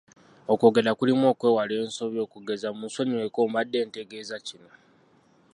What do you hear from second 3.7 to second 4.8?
ntegeeza kino.